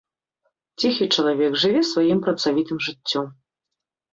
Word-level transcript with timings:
Ціхі 0.81 1.05
чалавек 1.17 1.57
жыве 1.65 1.81
сваім 1.91 2.25
працавітым 2.25 2.77
жыццём. 2.87 3.25